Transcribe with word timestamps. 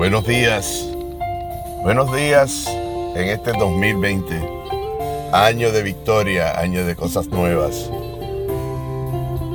Buenos 0.00 0.26
días, 0.26 0.88
buenos 1.82 2.10
días 2.16 2.66
en 2.68 3.28
este 3.28 3.52
2020, 3.52 4.34
año 5.30 5.72
de 5.72 5.82
victoria, 5.82 6.58
año 6.58 6.86
de 6.86 6.96
cosas 6.96 7.26
nuevas. 7.26 7.90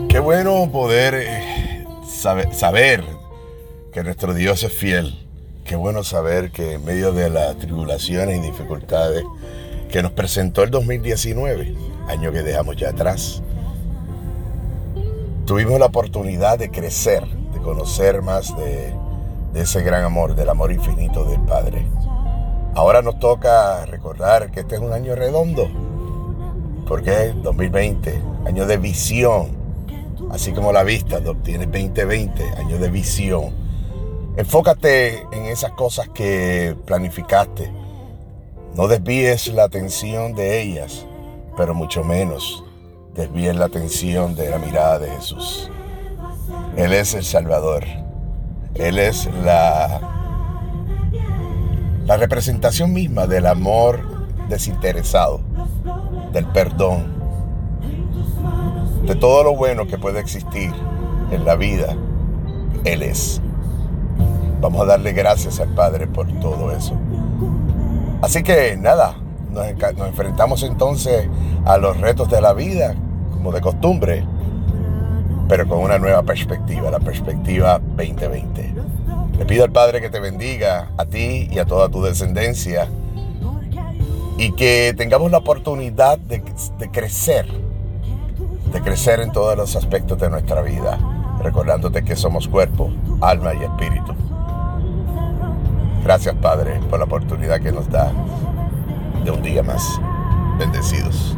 Qué 0.08 0.20
bueno 0.20 0.70
poder 0.72 1.16
eh, 1.16 1.88
saber, 2.08 2.54
saber 2.54 3.04
que 3.92 4.04
nuestro 4.04 4.36
Dios 4.36 4.62
es 4.62 4.72
fiel. 4.72 5.18
Qué 5.64 5.76
bueno 5.76 6.04
saber 6.04 6.52
que 6.52 6.74
en 6.74 6.86
medio 6.86 7.12
de 7.12 7.32
las 7.32 7.58
tribulaciones 7.58 8.38
y 8.38 8.42
dificultades 8.42 9.24
que 9.90 10.04
nos 10.04 10.12
presentó 10.12 10.62
el 10.62 10.70
2019, 10.70 11.74
año 12.08 12.32
que 12.32 12.44
dejamos 12.44 12.76
ya 12.76 12.90
atrás, 12.90 13.42
tuvimos 15.48 15.80
la 15.80 15.88
oportunidad 15.88 16.60
de 16.60 16.70
crecer, 16.70 17.26
de 17.26 17.60
conocer 17.62 18.22
más 18.22 18.56
de, 18.56 18.94
ese 19.56 19.82
gran 19.82 20.04
amor, 20.04 20.36
del 20.36 20.50
amor 20.50 20.72
infinito 20.72 21.24
del 21.24 21.42
Padre. 21.42 21.88
Ahora 22.76 23.02
nos 23.02 23.20
toca 23.20 23.86
recordar 23.86 24.52
que 24.52 24.60
este 24.62 24.76
es 24.76 24.82
un 24.82 24.92
año 24.92 25.16
redondo, 25.16 25.70
porque 26.88 27.28
es 27.28 27.42
2020, 27.42 28.22
año 28.46 28.66
de 28.66 28.78
visión, 28.78 29.48
así 30.30 30.52
como 30.52 30.72
la 30.72 30.84
vista 30.84 31.20
tiene 31.44 31.66
2020, 31.66 32.44
año 32.58 32.78
de 32.78 32.90
visión. 32.90 33.54
Enfócate 34.38 35.22
en 35.32 35.46
esas 35.46 35.72
cosas 35.72 36.10
que 36.10 36.76
planificaste. 36.86 37.72
No 38.76 38.88
desvíes 38.90 39.48
la 39.48 39.64
atención 39.64 40.36
de 40.36 40.62
ellas, 40.62 41.06
pero 41.56 41.74
mucho 41.74 42.04
menos 42.04 42.66
desvíen 43.14 43.58
la 43.60 43.66
atención 43.66 44.36
de 44.36 44.50
la 44.50 44.58
mirada 44.58 45.00
de 45.00 45.10
Jesús. 45.12 45.72
Él 46.76 46.92
es 46.92 47.14
el 47.14 47.24
Salvador. 47.24 48.05
Él 48.76 49.00
es 49.00 49.30
la, 49.44 50.00
la 52.06 52.18
representación 52.18 52.94
misma 52.94 53.28
del 53.28 53.46
amor 53.46 54.00
desinteresado, 54.50 55.42
del 56.32 56.46
perdón, 56.48 57.14
de 59.06 59.16
todo 59.16 59.44
lo 59.44 59.56
bueno 59.56 59.88
que 59.88 59.98
puede 59.98 60.20
existir 60.20 60.72
en 61.32 61.46
la 61.46 61.56
vida. 61.56 61.96
Él 62.84 63.04
es. 63.04 63.42
Vamos 64.62 64.82
a 64.82 64.86
darle 64.86 65.14
gracias 65.14 65.60
al 65.60 65.70
Padre 65.70 66.08
por 66.08 66.28
todo 66.40 66.72
eso. 66.72 66.94
Así 68.22 68.44
que 68.44 68.78
nada, 68.78 69.16
nos, 69.52 69.66
nos 69.98 70.08
enfrentamos 70.08 70.64
entonces 70.64 71.28
a 71.66 71.78
los 71.78 72.00
retos 72.00 72.30
de 72.30 72.42
la 72.42 72.54
vida 72.54 72.96
de 73.52 73.62
costumbre, 73.62 74.26
pero 75.48 75.68
con 75.68 75.80
una 75.80 75.98
nueva 75.98 76.24
perspectiva, 76.24 76.90
la 76.92 77.00
perspectiva 77.00 77.80
2020. 77.80 78.74
Le 79.38 79.46
pido 79.46 79.64
al 79.64 79.72
Padre 79.72 80.02
que 80.02 80.10
te 80.10 80.20
bendiga 80.20 80.92
a 80.98 81.06
ti 81.06 81.48
y 81.52 81.60
a 81.60 81.66
toda 81.66 81.90
tu 81.90 82.02
descendencia 82.02 82.88
y 84.38 84.52
que 84.54 84.94
tengamos 84.98 85.32
la 85.32 85.38
oportunidad 85.38 86.18
de, 86.18 86.42
de 86.80 86.92
crecer, 86.92 87.46
de 88.72 88.82
crecer 88.82 89.20
en 89.20 89.32
todos 89.32 89.56
los 89.58 89.76
aspectos 89.76 90.20
de 90.20 90.30
nuestra 90.30 90.62
vida, 90.62 91.00
recordándote 91.42 92.04
que 92.04 92.16
somos 92.16 92.48
cuerpo, 92.48 92.92
alma 93.22 93.54
y 93.54 93.64
espíritu. 93.64 94.14
Gracias 96.04 96.36
Padre 96.36 96.80
por 96.90 97.00
la 97.00 97.06
oportunidad 97.06 97.60
que 97.60 97.72
nos 97.72 97.90
da 97.90 98.12
de 99.24 99.32
un 99.32 99.42
día 99.42 99.64
más. 99.64 100.00
Bendecidos. 100.58 101.35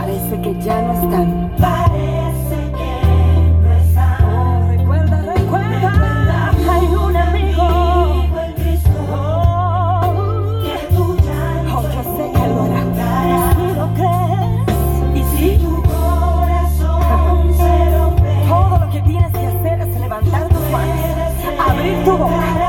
Parece 0.00 0.40
que 0.40 0.54
ya 0.62 0.80
no 0.80 0.92
están. 0.92 1.52
Parece 1.58 2.58
que 2.78 2.92
no 3.62 3.72
están. 3.82 4.24
Oh, 4.30 4.68
recuerda, 4.68 5.34
recuerda. 5.34 6.52
Hay 6.70 6.86
un 6.86 7.16
amigo, 7.16 7.62
amigo 7.62 8.38
en 8.38 8.52
Cristo. 8.52 8.90
Oh, 9.12 10.62
que 10.62 10.94
tú 10.94 11.16
ya 11.16 11.62
no 11.64 11.78
oh, 11.78 11.82
yo 11.82 12.02
sé 12.16 12.30
que 12.32 12.46
lo 12.46 12.62
lo 13.74 13.94
crees 13.94 14.68
y 15.16 15.36
si, 15.36 15.58
tu 15.58 15.82
corazón 15.82 17.54
se 17.56 17.98
rompe, 17.98 18.32
todo 18.46 18.78
lo 18.78 18.90
que 18.92 19.00
tienes 19.00 19.32
que 19.32 19.46
hacer 19.48 19.80
es 19.80 20.00
levantar 20.00 20.48
tus 20.48 20.70
manos, 20.70 21.58
abrir 21.58 22.04
tu 22.04 22.16
boca. 22.16 22.67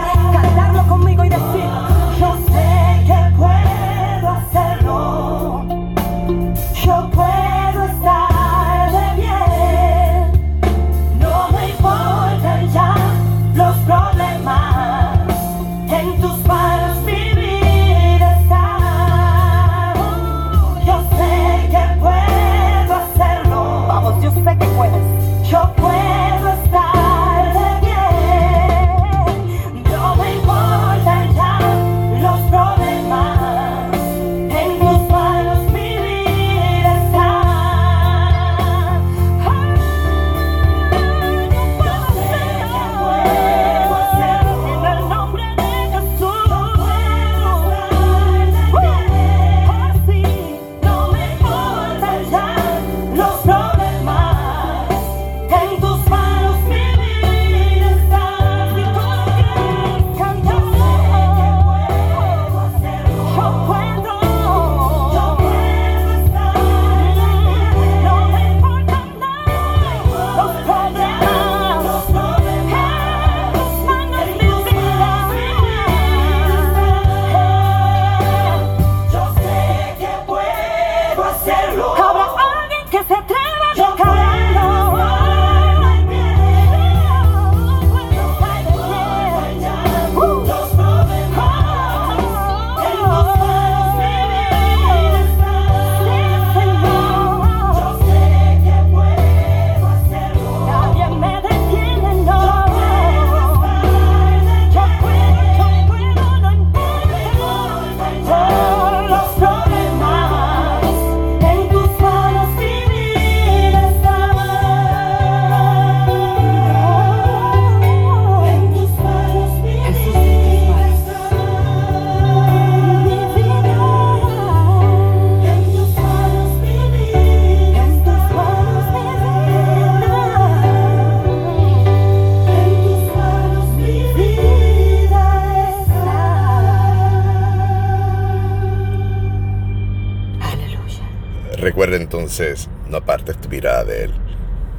Recuerda 141.70 141.98
entonces, 141.98 142.68
no 142.90 142.98
apartes 142.98 143.40
tu 143.40 143.48
mirada 143.48 143.84
de 143.84 144.06
Él. 144.06 144.12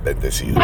Bendecido. 0.05 0.61